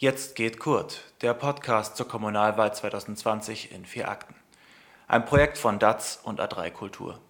[0.00, 4.34] Jetzt geht Kurt, der Podcast zur Kommunalwahl 2020 in vier Akten.
[5.06, 7.20] Ein Projekt von DATS und A3 Kultur.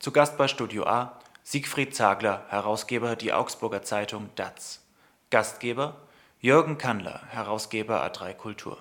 [0.00, 4.84] Zu Gast bei Studio A Siegfried Zagler, Herausgeber die Augsburger Zeitung DATS.
[5.30, 5.96] Gastgeber
[6.40, 8.76] Jürgen Kandler, Herausgeber A3 Kultur.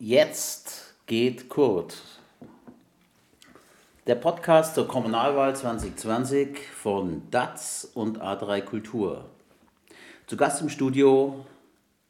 [0.00, 2.02] Jetzt geht Kurt.
[4.08, 9.30] Der Podcast zur Kommunalwahl 2020 von DATS und A3 Kultur.
[10.26, 11.46] Zu Gast im Studio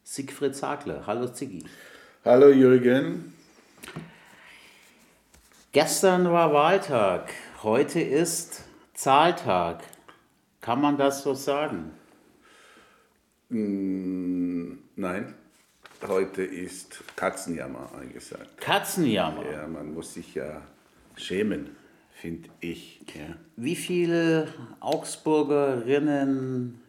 [0.03, 1.07] Siegfried Zagler.
[1.07, 1.63] Hallo Ziggy.
[2.25, 3.35] Hallo Jürgen.
[5.73, 7.31] Gestern war Wahltag,
[7.63, 8.63] heute ist
[8.95, 9.83] Zahltag.
[10.63, 11.91] Kann man das so sagen?
[13.51, 15.35] Mm, nein,
[16.09, 18.63] heute ist Katzenjammer angesagt.
[18.63, 19.45] Katzenjammer?
[19.45, 20.63] Ja, man muss sich ja
[21.17, 21.77] schämen,
[22.15, 23.03] finde ich.
[23.15, 23.37] Ja.
[23.57, 24.49] Wie viele
[24.81, 26.81] Augsburgerinnen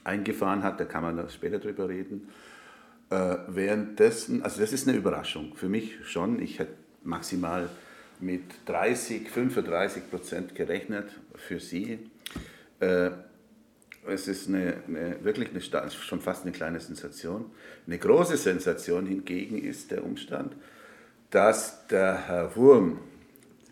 [0.03, 2.29] eingefahren hat, da kann man später drüber reden.
[3.09, 6.73] Äh, währenddessen, also das ist eine Überraschung, für mich schon, ich hätte
[7.03, 7.69] maximal
[8.19, 11.99] mit 30, 35 Prozent gerechnet für sie.
[14.09, 15.61] Es ist eine, eine, wirklich eine,
[15.91, 17.45] schon fast eine kleine Sensation.
[17.87, 20.53] Eine große Sensation hingegen ist der Umstand,
[21.29, 22.99] dass der Herr Wurm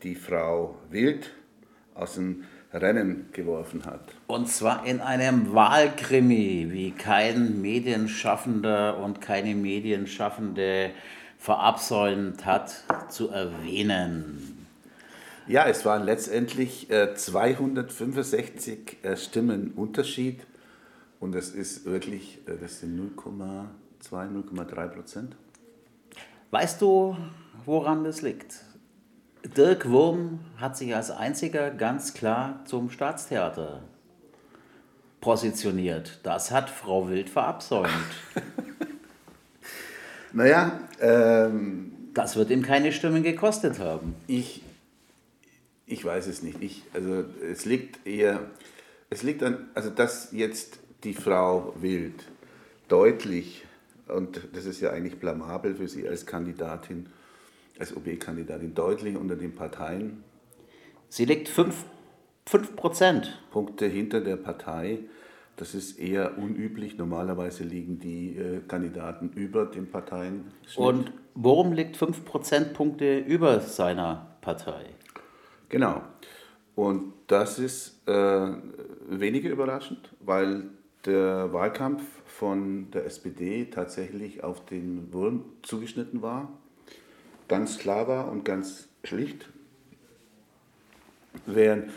[0.04, 1.32] die Frau Wild
[1.96, 2.44] aus dem
[2.74, 4.14] Rennen geworfen hat.
[4.28, 10.92] Und zwar in einem Wahlkrimi, wie kein Medienschaffender und keine Medienschaffende
[11.38, 14.57] verabsäumt hat zu erwähnen.
[15.48, 20.46] Ja, es waren letztendlich äh, 265 äh, Stimmen Unterschied
[21.22, 23.66] und das ist wirklich, äh, das sind 0,2,
[24.12, 25.36] 0,3 Prozent.
[26.52, 27.16] Weißt du,
[27.64, 28.56] woran das liegt?
[29.56, 33.84] Dirk Wurm hat sich als einziger ganz klar zum Staatstheater
[35.22, 36.20] positioniert.
[36.24, 37.88] Das hat Frau Wild verabsäumt.
[40.34, 44.16] naja, ähm, das wird ihm keine Stimmen gekostet haben.
[44.28, 44.64] Ich,
[45.88, 46.62] ich weiß es nicht.
[46.62, 48.42] Ich, also es liegt eher,
[49.10, 52.26] es liegt an, also dass jetzt die Frau Wild
[52.90, 53.66] deutlich,
[54.08, 57.08] und das ist ja eigentlich blamabel für sie als Kandidatin,
[57.80, 60.24] als OB-Kandidatin deutlich unter den Parteien.
[61.10, 61.86] Sie liegt 5
[62.76, 63.42] Prozent.
[63.52, 65.00] Punkte hinter der Partei.
[65.56, 66.98] Das ist eher unüblich.
[66.98, 70.52] Normalerweise liegen die äh, Kandidaten über den Parteien.
[70.76, 74.86] Und worum liegt 5 Prozentpunkte über seiner Partei?
[75.70, 76.02] Genau.
[76.76, 78.48] Und das ist äh,
[79.10, 80.70] weniger überraschend, weil
[81.06, 86.50] der Wahlkampf von der SPD tatsächlich auf den Wurm zugeschnitten war
[87.48, 89.50] ganz klar war und ganz schlicht,
[91.46, 91.92] während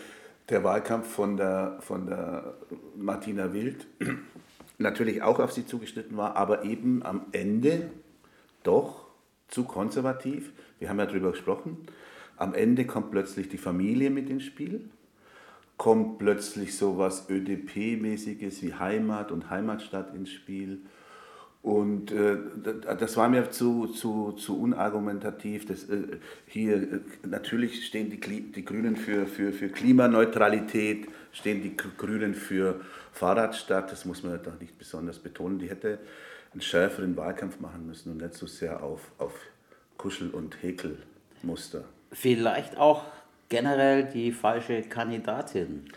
[0.49, 2.55] der Wahlkampf von der, von der
[2.97, 3.87] Martina Wild
[4.79, 7.91] natürlich auch auf sie zugeschnitten war, aber eben am Ende
[8.63, 9.07] doch
[9.49, 10.53] zu konservativ.
[10.79, 11.87] Wir haben ja darüber gesprochen.
[12.41, 14.89] Am Ende kommt plötzlich die Familie mit ins Spiel,
[15.77, 20.81] kommt plötzlich so was ÖDP-mäßiges wie Heimat und Heimatstadt ins Spiel
[21.63, 22.39] und äh,
[22.99, 25.67] das war mir zu, zu, zu unargumentativ.
[25.67, 31.77] Das, äh, hier äh, natürlich stehen die, die Grünen für, für, für Klimaneutralität, stehen die
[31.77, 32.81] Grünen für
[33.13, 33.93] Fahrradstadt.
[33.93, 35.59] Das muss man doch nicht besonders betonen.
[35.59, 35.99] Die hätte
[36.53, 39.35] einen schärferen Wahlkampf machen müssen und nicht so sehr auf, auf
[39.99, 41.85] Kuschel- und Häkelmuster.
[42.13, 43.05] Vielleicht auch
[43.49, 45.91] generell die falsche Kandidatin.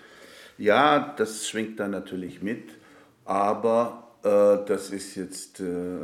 [0.58, 2.78] Ja, das schwingt dann natürlich mit,
[3.26, 5.98] aber äh, das ist jetzt äh,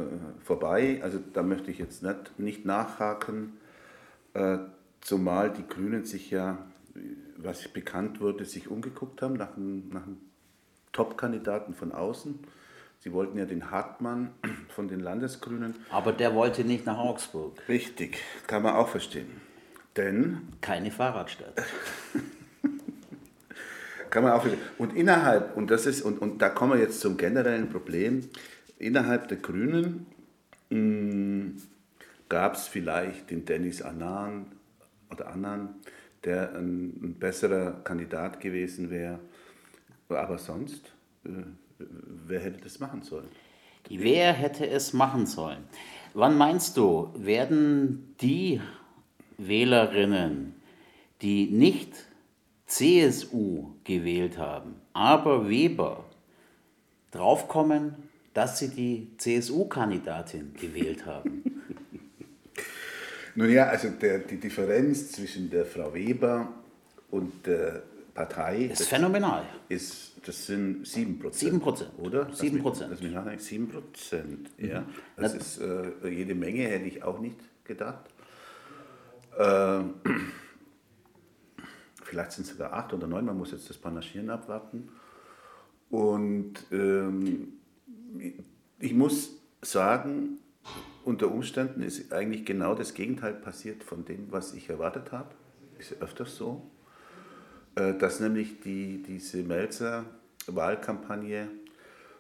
[0.44, 1.00] vorbei.
[1.04, 3.58] Also da möchte ich jetzt nicht, nicht nachhaken,
[4.34, 4.58] äh,
[5.02, 6.58] zumal die Grünen sich ja,
[7.38, 10.18] was bekannt wurde, sich umgeguckt haben nach einem, nach einem
[10.92, 12.40] Top-Kandidaten von außen.
[13.00, 14.32] Sie wollten ja den Hartmann
[14.76, 15.76] von den Landesgrünen.
[15.90, 17.62] Aber der wollte nicht nach Augsburg.
[17.70, 18.18] Richtig,
[18.48, 19.49] kann man auch verstehen.
[20.00, 20.48] Denn.
[20.62, 21.54] Keine Fahrradstadt.
[24.10, 24.46] kann man auch.
[24.78, 28.22] Und innerhalb, und das ist, und, und da kommen wir jetzt zum generellen Problem,
[28.78, 30.06] innerhalb der Grünen
[30.70, 31.58] hm,
[32.30, 34.46] gab es vielleicht den Dennis Annan
[35.12, 35.76] oder Annan,
[36.24, 39.20] der ein, ein besserer Kandidat gewesen wäre.
[40.08, 40.94] Aber sonst.
[41.26, 41.44] Äh,
[41.78, 43.28] wer hätte das machen sollen?
[43.90, 45.64] Wer hätte es machen sollen?
[46.14, 48.62] Wann meinst du, werden die
[49.40, 50.56] Wählerinnen,
[51.22, 51.94] die nicht
[52.66, 56.06] CSU gewählt haben, aber Weber,
[57.12, 57.96] draufkommen,
[58.34, 61.44] dass sie die CSU-Kandidatin gewählt haben?
[63.36, 66.54] Nun ja, also der, die Differenz zwischen der Frau Weber
[67.10, 67.84] und der
[68.14, 69.46] Partei ist phänomenal.
[69.70, 71.52] Ist das sind 7 Prozent.
[71.52, 71.92] 7 Prozent.
[71.98, 72.34] Oder?
[72.34, 72.92] 7 Prozent.
[72.92, 74.50] Lass mich nachdenken, 7 Prozent.
[74.58, 74.82] Ja.
[74.82, 74.86] Mhm.
[75.16, 78.06] Das ist äh, jede Menge, hätte ich auch nicht gedacht.
[79.40, 79.80] Äh,
[82.04, 84.90] vielleicht sind es sogar 8 oder 9, man muss jetzt das Panaschieren abwarten.
[85.90, 87.54] Und ähm,
[88.78, 89.32] ich muss
[89.62, 90.38] sagen,
[91.04, 95.30] unter Umständen ist eigentlich genau das Gegenteil passiert von dem, was ich erwartet habe.
[95.80, 96.70] Ist öfters so.
[97.76, 101.48] Äh, dass nämlich die, diese Melzer-Wahlkampagne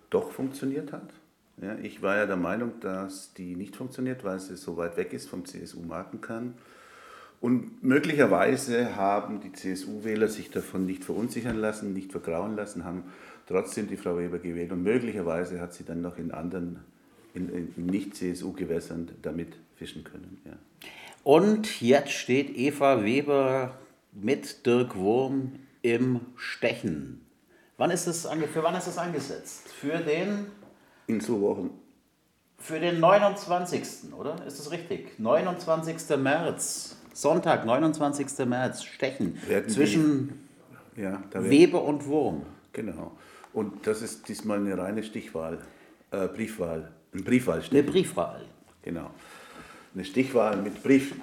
[0.10, 1.14] doch funktioniert hat.
[1.62, 5.12] Ja, ich war ja der Meinung, dass die nicht funktioniert, weil sie so weit weg
[5.12, 6.54] ist vom CSU-Markenkern.
[7.42, 13.04] Und möglicherweise haben die CSU-Wähler sich davon nicht verunsichern lassen, nicht vergrauen lassen, haben
[13.48, 14.72] trotzdem die Frau Weber gewählt.
[14.72, 16.80] Und möglicherweise hat sie dann noch in anderen,
[17.34, 20.42] in, in Nicht-CSU-Gewässern damit fischen können.
[20.46, 20.54] Ja.
[21.24, 23.78] Und jetzt steht Eva Weber
[24.12, 27.26] mit Dirk Wurm im Stechen.
[27.78, 29.70] Wann ist es für wann ist es angesetzt?
[29.70, 30.48] Für den?
[31.08, 31.70] In zwei Wochen.
[32.58, 34.14] Für den 29.
[34.14, 34.46] oder?
[34.46, 35.18] Ist das richtig?
[35.18, 36.18] 29.
[36.18, 36.98] März.
[37.20, 38.46] Sonntag, 29.
[38.46, 38.84] März.
[38.84, 39.38] Stechen.
[39.68, 40.48] Zwischen
[40.96, 42.44] ja, Weber und Wurm.
[42.72, 43.12] Genau.
[43.52, 45.60] Und das ist diesmal eine reine Stichwahl,
[46.12, 46.94] äh, Briefwahl.
[47.14, 47.62] Ein Briefwahl.
[47.70, 48.46] Eine Briefwahl.
[48.84, 49.10] Genau.
[49.94, 51.22] Eine Stichwahl mit Briefen.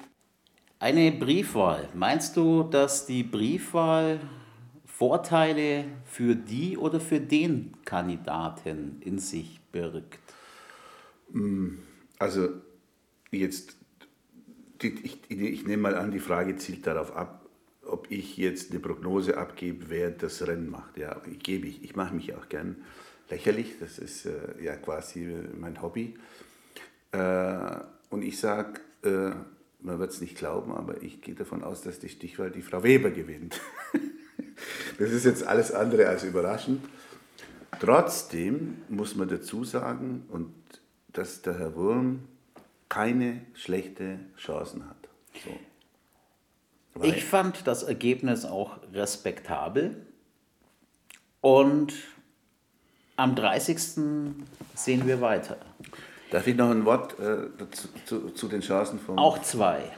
[0.80, 1.88] Eine Briefwahl.
[1.94, 4.20] Meinst du, dass die Briefwahl
[4.84, 10.18] Vorteile für die oder für den Kandidaten in sich birgt?
[11.30, 11.78] Mm,
[12.18, 12.48] also
[13.30, 13.76] jetzt,
[14.82, 17.46] ich, ich nehme mal an, die Frage zielt darauf ab,
[17.84, 20.96] ob ich jetzt eine Prognose abgebe, wer das Rennen macht.
[20.96, 21.84] Ja, ich gebe ich.
[21.84, 22.76] Ich mache mich auch gern
[23.30, 23.74] lächerlich.
[23.80, 26.14] Das ist äh, ja quasi mein Hobby.
[27.12, 27.76] Äh,
[28.10, 29.30] und ich sage, äh,
[29.80, 32.82] man wird es nicht glauben, aber ich gehe davon aus, dass die Stichwahl die Frau
[32.82, 33.60] Weber gewinnt.
[34.98, 36.84] das ist jetzt alles andere als überraschend.
[37.78, 40.52] Trotzdem muss man dazu sagen, und
[41.12, 42.20] dass der Herr Wurm
[42.88, 45.08] keine schlechte Chancen hat.
[45.44, 47.04] So.
[47.04, 50.06] Ich fand das Ergebnis auch respektabel
[51.40, 51.92] und
[53.16, 53.78] am 30.
[54.74, 55.58] sehen wir weiter.
[56.30, 59.18] Darf ich noch ein Wort äh, zu, zu, zu, den Chancen von.
[59.18, 59.92] Auch zwei.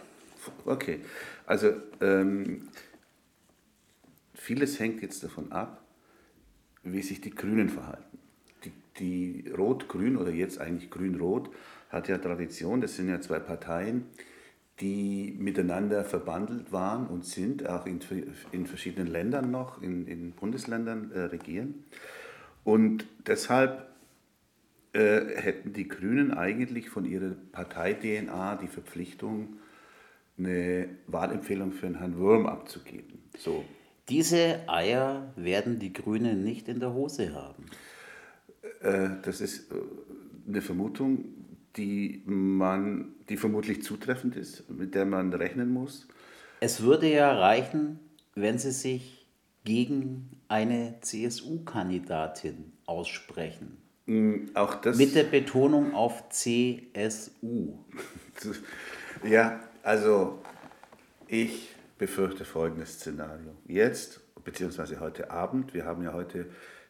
[0.65, 1.01] Okay.
[1.47, 2.69] Also, ähm,
[4.35, 5.83] vieles hängt jetzt davon ab,
[6.83, 8.19] wie sich die Grünen verhalten.
[8.65, 11.51] Die, die Rot-Grün oder jetzt eigentlich Grün-Rot
[11.91, 14.07] hat ja Tradition, das sind ja zwei Parteien,
[14.81, 18.01] die miteinander verbandelt waren und sind, auch in,
[18.53, 21.85] in verschiedenen Ländern noch, in, in Bundesländern äh, regieren.
[22.65, 23.89] Und deshalb
[24.93, 29.57] äh, hätten die Grünen eigentlich von ihrer Partei-DNA die Verpflichtung,
[30.39, 33.19] eine Wahlempfehlung für Herrn Wurm abzugeben.
[33.37, 33.65] So.
[34.09, 37.67] Diese Eier werden die Grünen nicht in der Hose haben.
[38.81, 39.75] Äh, das ist äh,
[40.47, 41.25] eine Vermutung,
[41.79, 46.09] die, man, die vermutlich zutreffend ist, mit der man rechnen muss.
[46.61, 48.01] Es würde ja reichen,
[48.35, 49.27] wenn Sie sich
[49.65, 53.79] gegen eine CSU-Kandidatin aussprechen.
[54.07, 57.79] Mm, auch das Mit der Betonung auf CSU.
[59.25, 60.39] Ja, also
[61.27, 63.57] ich befürchte folgendes Szenario.
[63.67, 66.47] Jetzt, beziehungsweise heute Abend, wir haben ja heute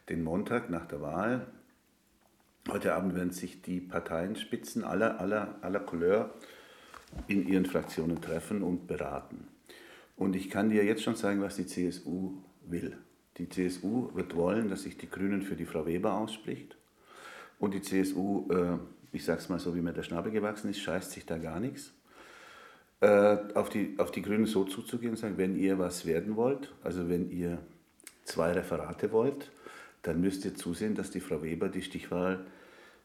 [0.09, 1.47] den Montag nach der Wahl,
[2.71, 6.33] heute Abend werden sich die Parteienspitzen aller, aller, aller Couleur
[7.27, 9.47] in ihren Fraktionen treffen und beraten.
[10.15, 12.33] Und ich kann dir jetzt schon sagen, was die CSU
[12.67, 12.97] will.
[13.37, 16.75] Die CSU wird wollen, dass sich die Grünen für die Frau Weber ausspricht
[17.57, 18.77] Und die CSU, äh,
[19.11, 21.59] ich sage es mal so, wie mir der Schnabel gewachsen ist, scheißt sich da gar
[21.59, 21.93] nichts.
[23.01, 26.73] Äh, auf, die, auf die Grünen so zuzugehen und sagen, wenn ihr was werden wollt,
[26.83, 27.59] also wenn ihr
[28.25, 29.51] zwei Referate wollt,
[30.01, 32.45] dann müsst ihr zusehen, dass die Frau Weber die Stichwahl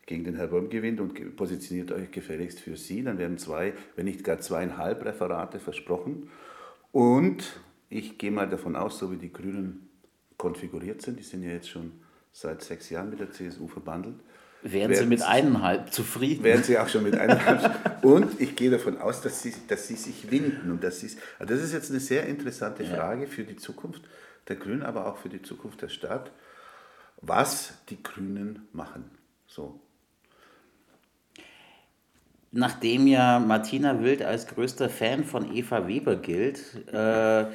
[0.07, 3.03] gegen den Herrn Böhm gewinnt und positioniert euch gefälligst für sie.
[3.03, 6.31] Dann werden zwei, wenn nicht gar zweieinhalb Referate versprochen.
[6.93, 9.89] Und ich gehe mal davon aus, so wie die Grünen
[10.37, 11.93] konfiguriert sind, die sind ja jetzt schon
[12.33, 14.17] seit sechs Jahren mit der CSU verbandelt.
[14.63, 16.43] Wären Sie mit eineinhalb zufrieden?
[16.43, 18.03] Wären Sie auch schon mit eineinhalb.
[18.03, 20.71] und ich gehe davon aus, dass Sie, dass Sie sich winden.
[20.71, 24.03] Und dass Sie, also das ist jetzt eine sehr interessante Frage für die Zukunft
[24.49, 26.33] der Grünen, aber auch für die Zukunft der Stadt,
[27.21, 29.05] was die Grünen machen.
[29.47, 29.81] So.
[32.57, 36.61] Nachdem ja Martina Wild als größter Fan von Eva Weber gilt,
[36.93, 37.47] äh,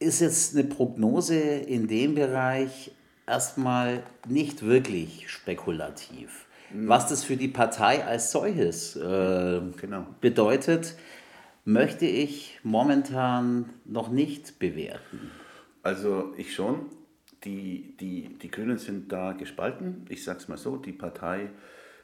[0.00, 2.90] ist jetzt eine Prognose in dem Bereich
[3.28, 6.46] erstmal nicht wirklich spekulativ.
[6.72, 6.88] Mhm.
[6.88, 10.04] Was das für die Partei als solches äh, genau.
[10.20, 10.96] bedeutet,
[11.64, 15.30] möchte ich momentan noch nicht bewerten.
[15.84, 16.86] Also ich schon.
[17.44, 20.04] Die, die, die Grünen sind da gespalten.
[20.08, 21.50] Ich sage es mal so, die Partei,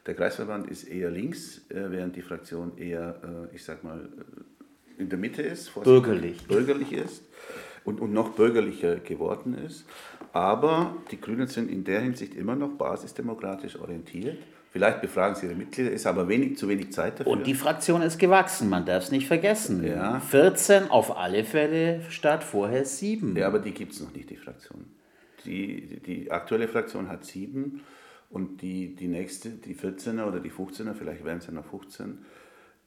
[0.07, 5.01] der Kreisverband ist eher links, äh, während die Fraktion eher, äh, ich sag mal, äh,
[5.01, 5.73] in der Mitte ist.
[5.83, 6.47] Bürgerlich.
[6.47, 7.23] Bürgerlich ist
[7.87, 9.85] und, und noch bürgerlicher geworden ist.
[10.33, 14.37] Aber die Grünen sind in der Hinsicht immer noch basisdemokratisch orientiert.
[14.71, 17.31] Vielleicht befragen sie ihre Mitglieder, ist aber wenig, zu wenig Zeit dafür.
[17.31, 19.83] Und die Fraktion ist gewachsen, man darf es nicht vergessen.
[19.85, 20.19] Ja.
[20.19, 23.35] 14 auf alle Fälle statt vorher sieben.
[23.37, 24.85] Ja, aber die gibt es noch nicht, die Fraktion.
[25.45, 27.81] Die, die aktuelle Fraktion hat sieben
[28.29, 32.25] und die, die nächste, die 14er oder die 15er, vielleicht werden es ja noch 15,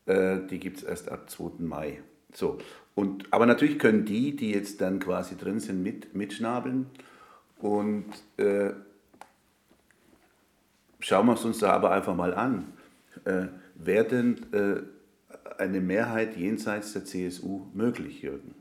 [0.06, 1.62] äh, die gibt es erst ab 2.
[1.62, 2.02] Mai.
[2.32, 2.58] So.
[2.94, 6.86] Und, aber natürlich können die, die jetzt dann quasi drin sind, mit, mitschnabeln
[7.58, 8.06] und
[8.36, 8.70] äh,
[11.00, 12.72] schauen wir es uns da aber einfach mal an.
[13.24, 14.82] Äh, Wäre denn äh,
[15.58, 18.54] eine Mehrheit jenseits der CSU möglich, Jürgen?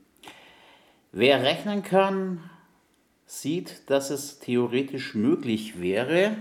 [1.11, 2.49] Wer rechnen kann,
[3.29, 6.35] sieht, dass es theoretisch möglich wäre.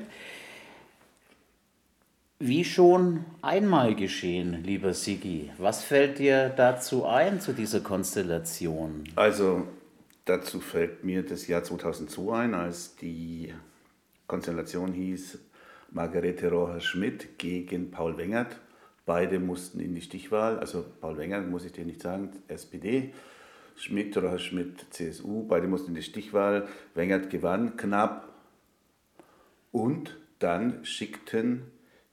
[2.39, 5.51] Wie schon einmal geschehen, lieber Sigi.
[5.59, 9.05] Was fällt dir dazu ein, zu dieser Konstellation?
[9.17, 9.67] Also,
[10.25, 13.53] dazu fällt mir das Jahr 2002 ein, als die
[14.27, 15.39] Konstellation hieß
[15.91, 18.57] Margarete Roher-Schmidt gegen Paul Wengert.
[19.05, 23.13] Beide mussten in die Stichwahl, also Paul Wengert, muss ich dir nicht sagen, SPD,
[23.79, 26.67] Schmidt, Roher-Schmidt, CSU, beide mussten in die Stichwahl.
[26.95, 28.29] Wengert gewann knapp
[29.71, 31.63] und dann schickten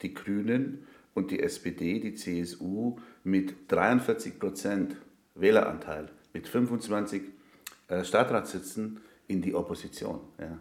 [0.02, 4.96] die Grünen und die SPD, die CSU mit 43 Prozent
[5.34, 7.24] Wähleranteil, mit 25
[7.88, 10.20] äh, Stadtratssitzen in die Opposition.
[10.40, 10.60] Ja.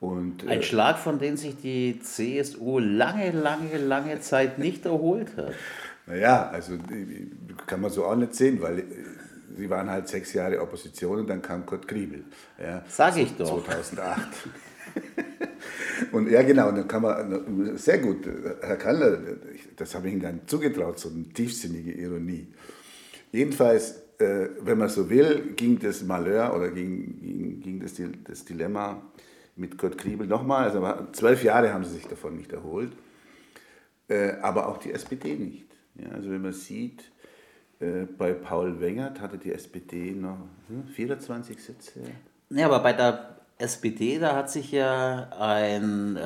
[0.00, 5.36] Und, Ein äh, Schlag, von dem sich die CSU lange, lange, lange Zeit nicht erholt
[5.36, 5.52] hat.
[6.06, 6.78] Naja, also
[7.66, 8.84] kann man so auch nicht sehen, weil äh,
[9.56, 12.24] sie waren halt sechs Jahre Opposition und dann kam Kurt Griebel.
[12.60, 13.64] Ja, Sag ich doch.
[13.64, 14.18] 2008.
[16.12, 18.26] und ja, genau, und dann kann man, sehr gut,
[18.60, 19.18] Herr Kallner,
[19.76, 22.48] das habe ich Ihnen dann zugetraut, so eine tiefsinnige Ironie.
[23.32, 27.94] Jedenfalls, äh, wenn man so will, ging das Malheur oder ging, ging, ging das,
[28.24, 29.02] das Dilemma
[29.56, 30.64] mit Kurt Kriebel nochmal.
[30.64, 32.92] Also zwölf Jahre haben sie sich davon nicht erholt.
[34.08, 35.66] Äh, aber auch die SPD nicht.
[35.96, 37.10] Ja, also wenn man sieht,
[37.78, 40.38] bei Paul Wengert hatte die SPD noch
[40.94, 42.00] 24 hm, Sitze.
[42.50, 46.20] Ja, aber bei der SPD, da hat sich ja ein, äh,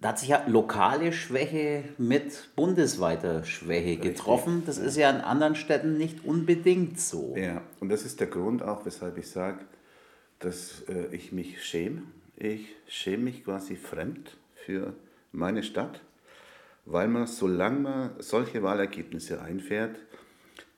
[0.00, 4.62] da hat sich ja lokale Schwäche mit bundesweiter Schwäche getroffen.
[4.66, 7.34] Das ist ja in anderen Städten nicht unbedingt so.
[7.36, 9.60] Ja, und das ist der Grund auch, weshalb ich sage,
[10.38, 12.02] dass äh, ich mich schäme.
[12.36, 14.94] Ich schäme mich quasi fremd für
[15.30, 16.00] meine Stadt,
[16.84, 20.11] weil man, solange man solche Wahlergebnisse einfährt, äh,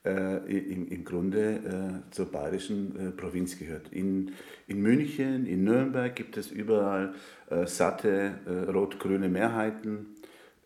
[0.04, 3.90] im, im Grunde äh, zur bayerischen äh, Provinz gehört.
[3.90, 4.32] In,
[4.66, 7.14] in München, in Nürnberg gibt es überall
[7.48, 10.14] äh, satte äh, rot-grüne Mehrheiten.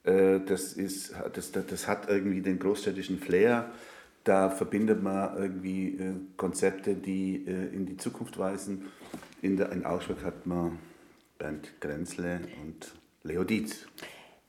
[0.02, 3.70] Äh, das, ist, das, das hat irgendwie den großstädtischen Flair.
[4.24, 5.98] Da verbindet man irgendwie
[6.36, 8.86] Konzepte, die in die Zukunft weisen.
[9.40, 10.78] In, der, in Augsburg hat man
[11.38, 12.92] Bernd Grenzle und
[13.22, 13.86] Leo Dietz.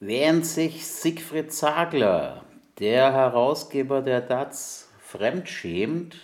[0.01, 2.43] Während sich Siegfried Zagler,
[2.79, 6.17] der Herausgeber der DATS, fremdschämt,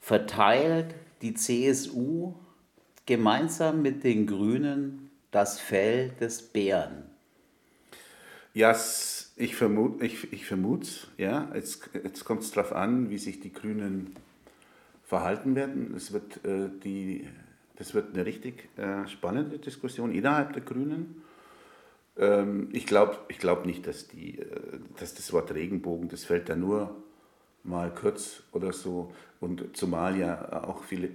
[0.00, 2.34] verteilt die CSU
[3.06, 7.04] gemeinsam mit den Grünen das Fell des Bären.
[8.54, 8.74] Ja,
[9.36, 11.08] ich vermute ich, ich es.
[11.18, 11.50] Ja.
[11.54, 14.16] Jetzt, jetzt kommt es darauf an, wie sich die Grünen
[15.04, 15.94] verhalten werden.
[15.94, 17.28] Es wird äh, die
[17.76, 21.22] das wird eine richtig äh, spannende Diskussion innerhalb der Grünen.
[22.18, 26.48] Ähm, ich glaube ich glaub nicht, dass, die, äh, dass das Wort Regenbogen, das fällt
[26.48, 26.96] da nur
[27.62, 29.12] mal kurz oder so.
[29.40, 31.10] Und zumal ja auch viele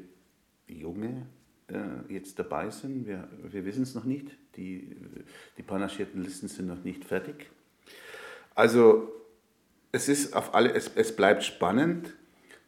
[0.67, 1.25] Junge
[1.67, 3.07] äh, jetzt dabei sind.
[3.07, 4.27] Wir, wir wissen es noch nicht.
[4.55, 4.95] Die,
[5.57, 7.49] die panachierten Listen sind noch nicht fertig.
[8.53, 9.11] Also
[9.91, 12.13] es ist auf alle, es, es bleibt spannend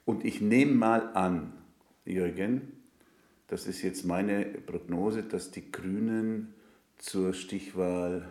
[0.06, 1.54] und ich nehme mal an,
[2.06, 2.74] Jürgen,
[3.48, 6.54] das ist jetzt meine Prognose, dass die Grünen
[6.98, 8.30] zur Stichwahl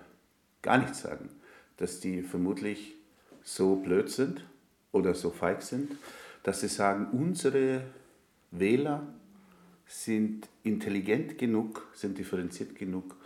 [0.63, 1.29] gar nichts sagen.
[1.77, 2.95] Dass die vermutlich
[3.43, 4.45] so blöd sind
[4.93, 5.93] oder so feig sind,
[6.43, 7.83] dass sie sagen, unsere
[8.51, 9.07] Wähler
[9.87, 13.17] sind intelligent genug, sind differenziert genug,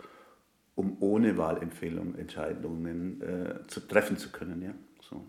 [0.75, 4.61] um ohne Wahlempfehlung Entscheidungen äh, zu treffen zu können.
[4.61, 4.73] Ja?
[5.01, 5.23] So.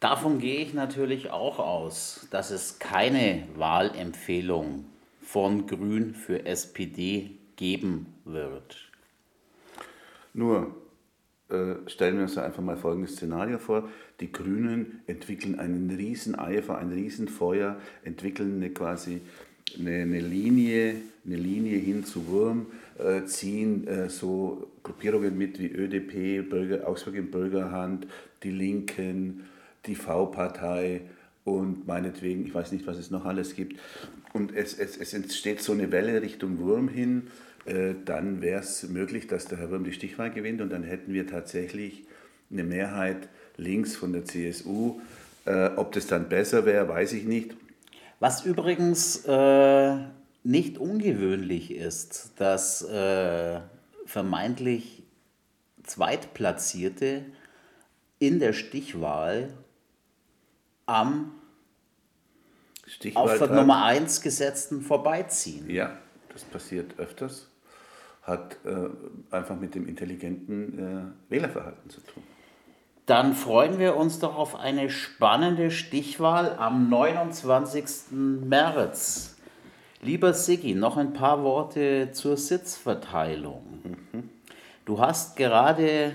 [0.00, 4.84] Davon gehe ich natürlich auch aus, dass es keine Wahlempfehlung
[5.20, 8.85] von Grün für SPD geben wird.
[10.36, 10.76] Nur
[11.48, 13.88] äh, stellen wir uns einfach mal folgendes Szenario vor.
[14.20, 19.22] Die Grünen entwickeln einen riesen Eifer, ein riesen Feuer, entwickeln eine quasi
[19.78, 22.66] eine, eine, Linie, eine Linie hin zu Wurm,
[22.98, 28.06] äh, ziehen äh, so Gruppierungen mit wie ÖDP, Bürger, Augsburg im Bürgerhand,
[28.42, 29.44] die Linken,
[29.86, 31.00] die V-Partei
[31.46, 33.80] und meinetwegen, ich weiß nicht, was es noch alles gibt.
[34.32, 37.28] Und es, es, es entsteht so eine Welle Richtung Wurm hin,
[37.66, 41.14] äh, dann wäre es möglich, dass der Herr Wurm die Stichwahl gewinnt und dann hätten
[41.14, 42.04] wir tatsächlich
[42.50, 45.00] eine Mehrheit links von der CSU.
[45.44, 47.56] Äh, ob das dann besser wäre, weiß ich nicht.
[48.18, 49.96] Was übrigens äh,
[50.42, 53.60] nicht ungewöhnlich ist, dass äh,
[54.04, 55.04] vermeintlich
[55.84, 57.24] Zweitplatzierte
[58.18, 59.50] in der Stichwahl
[60.86, 61.32] am
[63.14, 65.68] auf Nummer 1 gesetzten vorbeiziehen.
[65.70, 65.96] Ja,
[66.32, 67.48] das passiert öfters.
[68.22, 72.22] Hat äh, einfach mit dem intelligenten äh, Wählerverhalten zu tun.
[73.06, 77.84] Dann freuen wir uns doch auf eine spannende Stichwahl am 29.
[78.10, 79.36] März.
[80.02, 83.62] Lieber Siggi, noch ein paar Worte zur Sitzverteilung.
[84.12, 84.30] Mhm.
[84.84, 86.14] Du hast gerade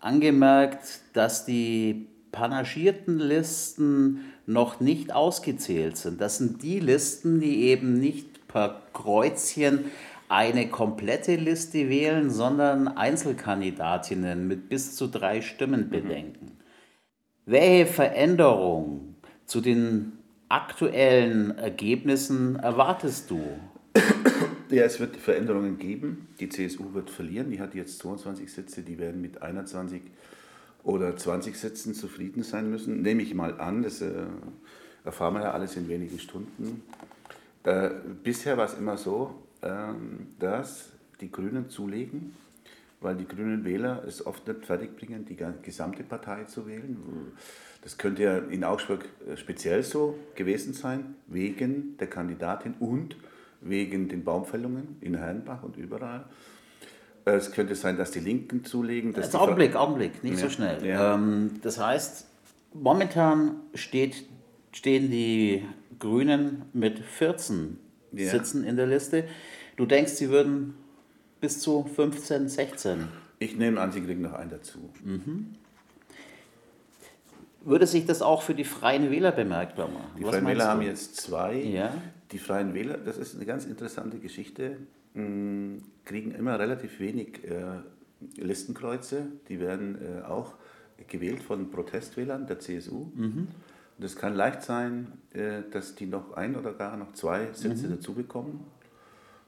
[0.00, 2.06] angemerkt, dass die
[2.38, 6.20] panagierten Listen noch nicht ausgezählt sind.
[6.20, 9.86] Das sind die Listen, die eben nicht per Kreuzchen
[10.28, 15.90] eine komplette Liste wählen, sondern Einzelkandidatinnen mit bis zu drei Stimmen mhm.
[15.90, 16.44] bedenken.
[16.44, 16.58] Mhm.
[17.46, 20.12] Welche Veränderung zu den
[20.48, 23.42] aktuellen Ergebnissen erwartest du?
[24.70, 26.28] Ja, es wird Veränderungen geben.
[26.38, 27.50] Die CSU wird verlieren.
[27.50, 30.02] Die hat jetzt 22 Sitze, die werden mit 21
[30.88, 33.02] oder 20 Sitzen zufrieden sein müssen.
[33.02, 34.24] Nehme ich mal an, das äh,
[35.04, 36.82] erfahren wir ja alles in wenigen Stunden.
[37.64, 37.90] Äh,
[38.24, 39.68] bisher war es immer so, äh,
[40.38, 40.88] dass
[41.20, 42.34] die Grünen zulegen,
[43.02, 46.96] weil die grünen Wähler es oft nicht fertigbringen, die gesamte Partei zu wählen.
[47.82, 53.14] Das könnte ja in Augsburg äh, speziell so gewesen sein, wegen der Kandidatin und
[53.60, 56.24] wegen den Baumfällungen in Herrenbach und überall.
[57.34, 59.12] Es könnte sein, dass die Linken zulegen.
[59.12, 60.44] Dass also Augenblick, Augenblick, nicht ja.
[60.44, 60.84] so schnell.
[60.86, 61.14] Ja.
[61.14, 62.26] Ähm, das heißt,
[62.74, 64.24] momentan steht,
[64.72, 65.64] stehen die
[65.98, 67.78] Grünen mit 14
[68.12, 68.30] ja.
[68.30, 69.24] Sitzen in der Liste.
[69.76, 70.74] Du denkst, sie würden
[71.40, 73.08] bis zu 15, 16?
[73.38, 74.90] Ich nehme an, sie kriegen noch einen dazu.
[75.04, 75.54] Mhm.
[77.62, 80.10] Würde sich das auch für die Freien Wähler bemerkbar machen?
[80.18, 80.70] Die Was Freien Wähler du?
[80.70, 81.56] haben jetzt zwei.
[81.56, 81.94] Ja.
[82.32, 84.78] Die Freien Wähler, das ist eine ganz interessante Geschichte.
[85.14, 87.80] Kriegen immer relativ wenig äh,
[88.36, 89.26] Listenkreuze.
[89.48, 90.54] Die werden äh, auch
[91.06, 93.06] gewählt von Protestwählern der CSU.
[93.14, 93.48] Mhm.
[93.98, 97.86] Und es kann leicht sein, äh, dass die noch ein oder gar noch zwei Sitze
[97.86, 97.96] mhm.
[97.96, 98.64] dazu bekommen.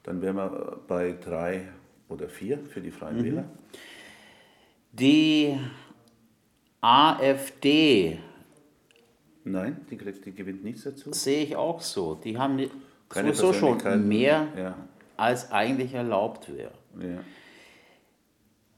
[0.02, 1.68] Dann wären wir bei drei
[2.08, 3.24] oder vier für die Freien mhm.
[3.24, 3.44] Wähler.
[4.92, 5.56] Die
[6.80, 8.18] AfD.
[9.44, 11.12] Nein, die, die gewinnt nichts dazu.
[11.12, 12.16] Sehe ich auch so.
[12.16, 12.58] Die haben
[13.12, 14.76] sowieso schon mehr ja
[15.20, 16.72] als eigentlich erlaubt wäre.
[16.98, 17.22] Ja.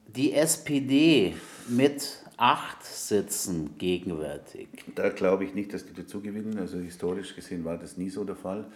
[0.08, 1.34] Die SPD
[1.68, 4.68] mit acht Sitzen gegenwärtig.
[4.94, 6.58] Da glaube ich nicht, dass die dazu gewinnen.
[6.58, 8.66] Also historisch gesehen war das nie so der Fall.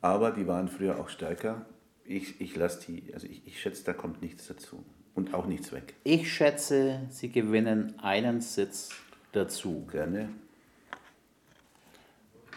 [0.00, 1.64] Aber die waren früher auch stärker.
[2.04, 4.84] Ich, ich lasse die, also ich, ich schätze, da kommt nichts dazu.
[5.14, 5.94] Und auch nichts weg.
[6.04, 8.90] Ich schätze, sie gewinnen einen Sitz
[9.30, 9.86] dazu.
[9.90, 10.30] Gerne.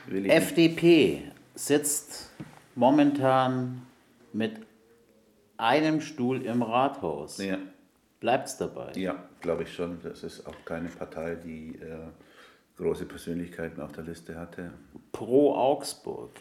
[0.08, 2.32] FDP sitzt
[2.76, 3.82] momentan
[4.36, 4.60] mit
[5.58, 7.38] einem Stuhl im Rathaus.
[7.38, 7.58] Ja.
[8.20, 8.92] Bleibt es dabei?
[8.96, 10.00] Ja, glaube ich schon.
[10.04, 12.08] Das ist auch keine Partei, die äh,
[12.78, 14.72] große Persönlichkeiten auf der Liste hatte.
[15.12, 16.32] Pro Augsburg.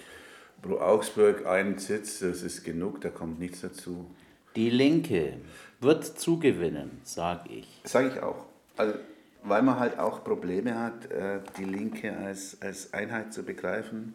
[0.62, 4.10] Pro Augsburg einen Sitz, das ist genug, da kommt nichts dazu.
[4.56, 5.38] Die Linke
[5.80, 7.80] wird zugewinnen, sage ich.
[7.84, 8.46] Sage ich auch.
[8.76, 8.94] Also,
[9.42, 14.14] weil man halt auch Probleme hat, äh, die Linke als, als Einheit zu begreifen.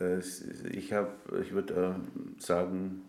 [0.00, 3.02] Ich, ich würde äh, sagen,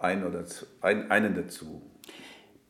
[0.00, 0.44] ein oder
[0.80, 1.82] ein, einen dazu.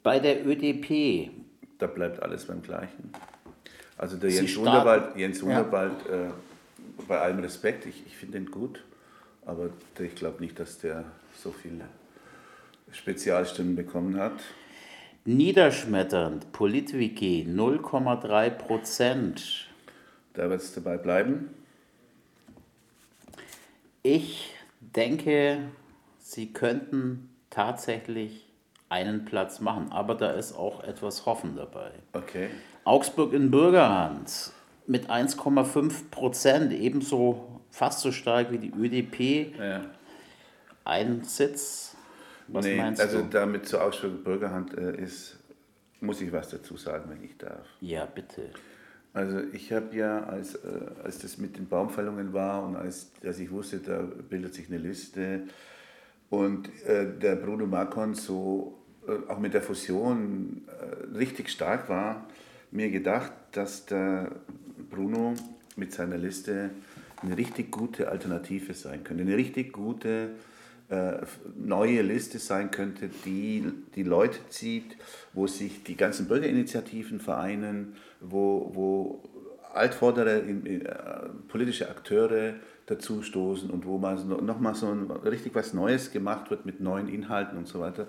[0.03, 1.31] Bei der ÖDP.
[1.79, 3.11] Da bleibt alles beim Gleichen.
[3.97, 6.27] Also der Jens Wunderwald, Jens Wunderwald ja.
[6.27, 6.31] äh,
[7.09, 8.85] bei allem Respekt, ich, ich finde ihn gut,
[9.47, 11.05] aber ich glaube nicht, dass der
[11.37, 11.85] so viele
[12.93, 14.41] Spezialstimmen bekommen hat.
[15.25, 19.69] Niederschmetternd, Politwiki 0,3 Prozent.
[20.35, 21.49] Da wird es dabei bleiben.
[24.07, 25.61] Ich denke,
[26.19, 28.53] Sie könnten tatsächlich
[28.91, 31.91] einen Platz machen, aber da ist auch etwas Hoffen dabei.
[32.13, 32.51] Okay.
[32.85, 34.53] Augsburg in Bürgerhand
[34.87, 39.59] mit 1,5 Prozent, ebenso fast so stark wie die ÖDP.
[39.59, 39.87] Ja.
[40.85, 41.97] Ein Sitz.
[42.49, 43.29] Was nee, meinst also du?
[43.31, 45.39] damit zu Augsburg Bürgerhand äh, ist,
[46.01, 47.67] muss ich was dazu sagen, wenn ich darf.
[47.81, 48.51] Ja, bitte.
[49.15, 50.59] Also ich habe ja, als, äh,
[51.05, 54.79] als das mit den Baumfällungen war und als, als ich wusste, da bildet sich eine
[54.79, 55.43] Liste
[56.31, 62.27] und äh, der Bruno Marcon so äh, auch mit der Fusion äh, richtig stark war,
[62.73, 64.33] mir gedacht, dass der
[64.91, 65.35] Bruno
[65.77, 66.71] mit seiner Liste
[67.23, 70.31] eine richtig gute Alternative sein könnte, eine richtig gute
[70.89, 71.19] äh,
[71.57, 74.97] neue Liste sein könnte, die die Leute zieht,
[75.33, 77.95] wo sich die ganzen Bürgerinitiativen vereinen,
[78.29, 79.23] wo, wo
[79.73, 82.55] altvordere äh, politische Akteure
[82.87, 87.09] dazu stoßen und wo mal nochmal so ein, richtig was Neues gemacht wird mit neuen
[87.09, 88.07] Inhalten und so weiter.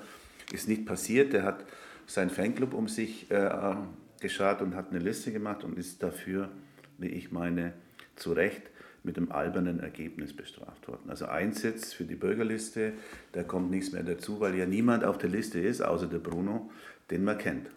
[0.52, 1.34] Ist nicht passiert.
[1.34, 1.66] Der hat
[2.08, 3.76] seinen Fanclub um sich äh,
[4.20, 6.50] geschart und hat eine Liste gemacht und ist dafür,
[6.98, 7.74] wie ich meine,
[8.16, 8.64] zu Recht
[9.04, 11.10] mit dem albernen Ergebnis bestraft worden.
[11.10, 12.94] Also ein Sitz für die Bürgerliste,
[13.34, 16.72] da kommt nichts mehr dazu, weil ja niemand auf der Liste ist, außer der Bruno,
[17.12, 17.70] den man kennt.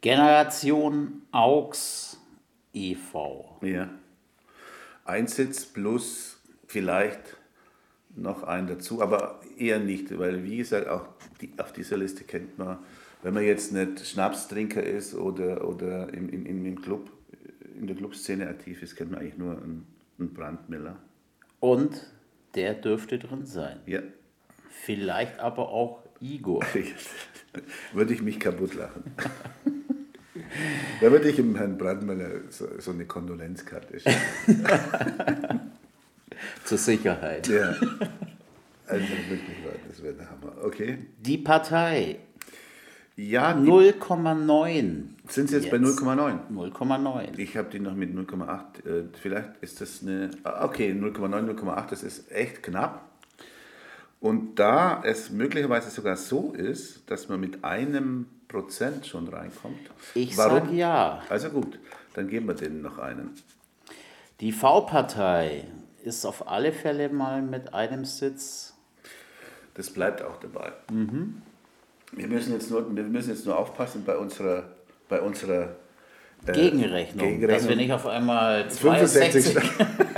[0.00, 2.20] Generation Augs
[2.72, 3.58] e.V.
[3.62, 3.90] Ja.
[5.04, 7.36] Ein Sitz plus vielleicht
[8.14, 11.08] noch einen dazu, aber eher nicht, weil wie gesagt, auch
[11.40, 12.78] die, auf dieser Liste kennt man
[13.22, 17.10] wenn man jetzt nicht Schnapstrinker ist oder, oder im, im, im Club,
[17.78, 19.86] in der Clubszene aktiv ist, kennt man eigentlich nur einen,
[20.18, 20.96] einen Brandmiller.
[21.60, 22.06] Und
[22.54, 23.80] der dürfte drin sein.
[23.86, 24.00] Ja.
[24.70, 26.64] Vielleicht aber auch Igor.
[27.92, 29.02] würde ich mich kaputt lachen.
[31.00, 34.20] da würde ich dem Herrn Brandmiller so, so eine Kondolenzkarte schicken.
[36.64, 37.48] Zur Sicherheit.
[37.48, 37.74] Ja.
[38.86, 39.56] Also wirklich,
[39.88, 40.52] das wäre der Hammer.
[40.62, 40.98] Okay.
[41.18, 42.18] Die Partei
[43.18, 45.08] ja, 0,9.
[45.26, 45.70] Sind Sie jetzt, jetzt.
[45.70, 46.38] bei 0,9?
[46.52, 47.36] 0,9.
[47.36, 48.86] Ich habe die noch mit 0,8.
[48.86, 50.30] Äh, vielleicht ist das eine.
[50.44, 53.04] Ah, okay, 0,9, 0,8, das ist echt knapp.
[54.20, 59.78] Und da es möglicherweise sogar so ist, dass man mit einem Prozent schon reinkommt.
[60.14, 61.22] Ich sage ja.
[61.28, 61.78] Also gut,
[62.14, 63.30] dann geben wir denen noch einen.
[64.40, 65.64] Die V-Partei
[66.02, 68.74] ist auf alle Fälle mal mit einem Sitz.
[69.74, 70.72] Das bleibt auch dabei.
[70.90, 71.42] Mhm.
[72.12, 74.64] Wir müssen jetzt nur, wir müssen jetzt nur aufpassen bei unserer,
[75.08, 75.76] bei unserer
[76.46, 79.54] Gegenrechnung, Gegenrechnung, dass wir nicht auf einmal 62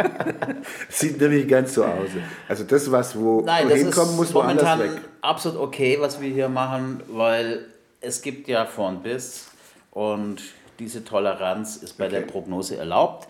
[0.88, 2.10] sieht nämlich ganz so aus.
[2.48, 4.90] Also das, was wo Nein, das hinkommen muss, woanders weg.
[5.22, 7.66] Absolut okay, was wir hier machen, weil
[8.00, 9.48] es gibt ja von bis
[9.90, 10.40] und
[10.78, 12.20] diese Toleranz ist bei okay.
[12.20, 13.28] der Prognose erlaubt.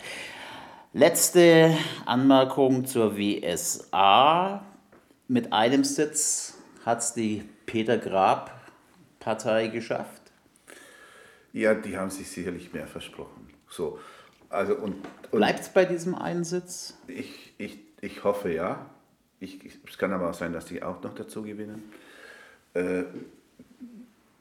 [0.93, 1.75] Letzte
[2.05, 4.61] Anmerkung zur WSA.
[5.27, 8.51] Mit einem Sitz hat es die Peter Grab
[9.19, 10.20] Partei geschafft?
[11.53, 13.49] Ja, die haben sich sicherlich mehr versprochen.
[13.67, 13.99] So,
[14.49, 16.97] also und, und Bleibt es bei diesem Einsitz?
[17.07, 18.89] Ich, ich, ich hoffe ja.
[19.39, 21.83] Ich, es kann aber auch sein, dass die auch noch dazu gewinnen.
[22.73, 23.03] Äh,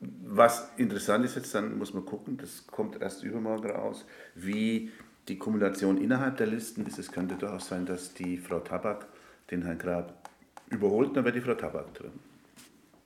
[0.01, 4.91] was interessant ist jetzt, dann muss man gucken, das kommt erst übermorgen raus, wie
[5.29, 6.99] die Kumulation innerhalb der Listen ist.
[6.99, 9.07] Es könnte durchaus sein, dass die Frau Tabak
[9.51, 10.29] den Herrn Grab
[10.71, 12.13] überholt, dann wäre die Frau Tabak drin.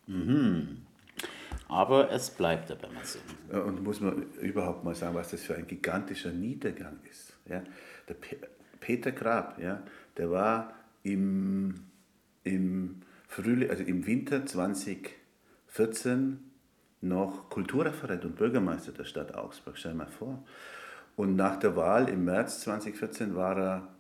[0.07, 0.84] Mhm.
[1.75, 3.19] Aber es bleibt dabei mal so.
[3.59, 7.37] Und muss man überhaupt mal sagen, was das für ein gigantischer Niedergang ist.
[7.47, 7.65] Ja?
[8.09, 8.15] Der
[8.79, 9.83] Peter Grab, ja,
[10.17, 11.75] der war im,
[12.45, 16.39] im, Frühling, also im Winter 2014
[17.01, 20.45] noch Kulturreferent und Bürgermeister der Stadt Augsburg, stell mal vor.
[21.17, 23.94] Und nach der Wahl im März 2014 war er äh,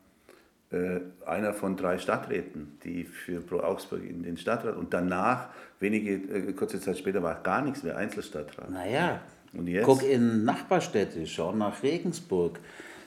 [1.26, 5.48] einer von drei Stadträten, die für Pro Augsburg in den Stadtrat und danach,
[5.80, 8.70] wenige, äh, kurze Zeit später, war gar nichts mehr, Einzelstadtrat.
[8.70, 9.20] Naja,
[9.52, 9.84] und jetzt?
[9.84, 12.58] guck in Nachbarstädte, schau nach Regensburg.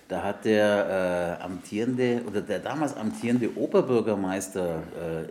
[0.07, 4.83] Da hat der äh, amtierende oder der damals amtierende Oberbürgermeister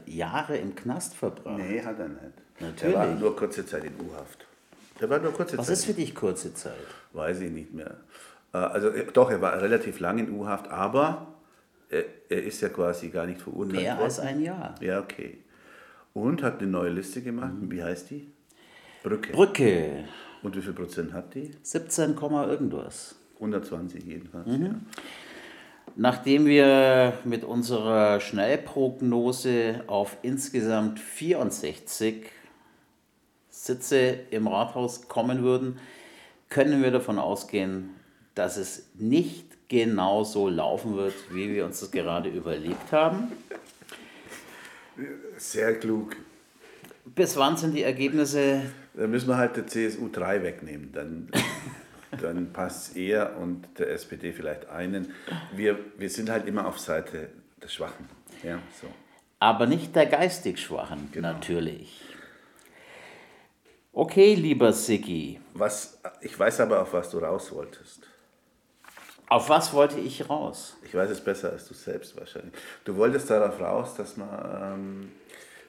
[0.06, 1.58] äh, Jahre im Knast verbracht.
[1.58, 2.20] Nee, hat er nicht.
[2.60, 2.94] Natürlich.
[2.94, 4.46] Er war nur kurze Zeit in U-Haft.
[5.00, 5.72] Der war nur kurze Was Zeit.
[5.72, 6.74] Was ist für dich kurze Zeit?
[7.12, 7.96] Weiß ich nicht mehr.
[8.52, 11.28] Äh, also äh, doch, er war relativ lang in U-Haft, aber
[11.90, 14.04] er, er, ist ja quasi gar nicht verurteilt Mehr worden.
[14.04, 14.74] als ein Jahr.
[14.80, 15.38] Ja, okay.
[16.14, 17.54] Und hat eine neue Liste gemacht.
[17.54, 17.70] Mhm.
[17.70, 18.28] Wie heißt die?
[19.02, 19.32] Brücke.
[19.32, 20.04] Brücke.
[20.42, 21.52] Und wie viel Prozent hat die?
[21.62, 23.16] 17, irgendwas.
[23.36, 24.46] 120 jedenfalls.
[24.46, 24.64] Mhm.
[24.64, 24.74] Ja.
[25.94, 32.26] Nachdem wir mit unserer Schnellprognose auf insgesamt 64
[33.48, 35.78] Sitze im Rathaus kommen würden,
[36.48, 37.90] können wir davon ausgehen,
[38.36, 43.32] dass es nicht genau so laufen wird, wie wir uns das gerade überlegt haben.
[45.36, 46.14] Sehr klug.
[47.04, 48.62] Bis wann sind die Ergebnisse?
[48.94, 50.92] Da müssen wir halt der CSU 3 wegnehmen.
[50.92, 51.28] Dann
[52.22, 55.12] dann passt er und der SPD vielleicht einen.
[55.52, 57.30] Wir, wir sind halt immer auf Seite
[57.62, 58.08] der Schwachen.
[58.42, 58.86] Ja, so.
[59.38, 61.32] Aber nicht der geistig Schwachen, genau.
[61.32, 62.00] natürlich.
[63.92, 65.40] Okay, lieber Siggi.
[65.54, 68.06] Was, ich weiß aber, auf was du raus wolltest.
[69.28, 70.76] Auf was wollte ich raus?
[70.84, 72.52] Ich weiß es besser als du selbst wahrscheinlich.
[72.84, 74.28] Du wolltest darauf raus, dass man,
[74.62, 75.08] ähm,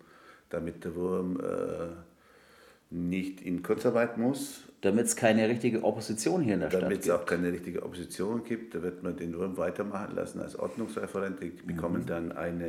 [0.50, 6.60] damit der Wurm äh, nicht in Kurzarbeit muss damit es keine richtige Opposition hier in
[6.60, 6.92] der Stadt gibt.
[6.92, 10.56] Damit es auch keine richtige Opposition gibt, da wird man den Wurm weitermachen lassen als
[10.56, 11.40] Ordnungsreferent.
[11.42, 11.66] Die mhm.
[11.66, 12.68] bekommen dann eine,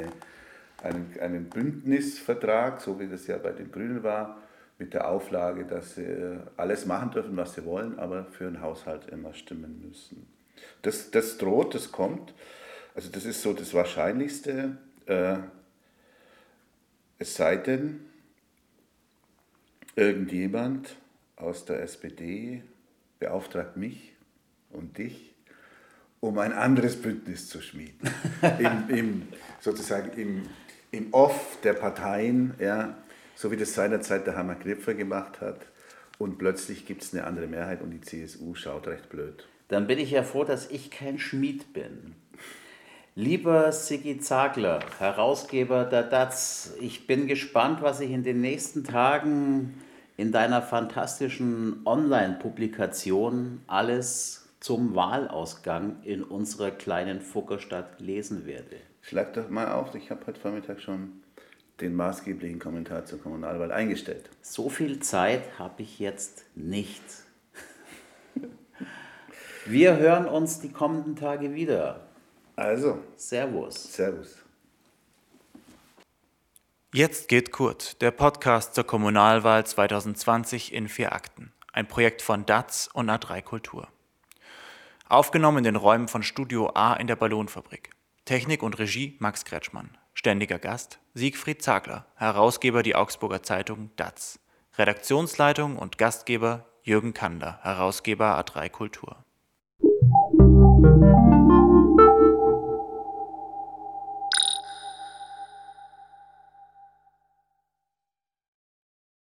[0.81, 4.41] einen, einen Bündnisvertrag, so wie das ja bei den Grünen war,
[4.79, 9.07] mit der Auflage, dass sie alles machen dürfen, was sie wollen, aber für einen Haushalt
[9.09, 10.25] immer stimmen müssen.
[10.81, 12.33] Das, das droht, das kommt.
[12.95, 14.77] Also das ist so das Wahrscheinlichste.
[15.05, 15.37] Äh,
[17.17, 18.05] es sei denn,
[19.95, 20.95] irgendjemand
[21.35, 22.63] aus der SPD
[23.19, 24.13] beauftragt mich
[24.69, 25.35] und dich,
[26.21, 28.09] um ein anderes Bündnis zu schmieden.
[28.59, 29.27] Im, im,
[29.59, 30.43] sozusagen im,
[30.91, 32.97] im Off der Parteien, ja,
[33.35, 35.65] so wie das seinerzeit der Hammer Knipfer gemacht hat.
[36.17, 39.47] Und plötzlich gibt es eine andere Mehrheit und die CSU schaut recht blöd.
[39.69, 42.15] Dann bin ich ja froh, dass ich kein Schmied bin.
[43.15, 49.75] Lieber Sigi Zagler, Herausgeber der DATS, ich bin gespannt, was sich in den nächsten Tagen
[50.17, 58.77] in deiner fantastischen Online-Publikation alles zum Wahlausgang in unserer kleinen Fuckerstadt lesen werde.
[59.01, 61.21] Schlag doch mal auf, ich habe heute Vormittag schon
[61.79, 64.29] den maßgeblichen Kommentar zur Kommunalwahl eingestellt.
[64.41, 67.03] So viel Zeit habe ich jetzt nicht.
[69.71, 72.07] Wir hören uns die kommenden Tage wieder.
[72.55, 73.03] Also.
[73.15, 73.93] Servus.
[73.93, 74.43] Servus.
[76.91, 81.53] Jetzt geht Kurt, der Podcast zur Kommunalwahl 2020 in vier Akten.
[81.71, 83.87] Ein Projekt von DATS und A3 Kultur.
[85.07, 87.91] Aufgenommen in den Räumen von Studio A in der Ballonfabrik.
[88.25, 89.95] Technik und Regie Max Kretschmann.
[90.15, 94.39] Ständiger Gast Siegfried Zagler, Herausgeber die Augsburger Zeitung DATS.
[94.79, 99.23] Redaktionsleitung und Gastgeber Jürgen Kander, Herausgeber A3 Kultur.
[100.81, 101.28] thank you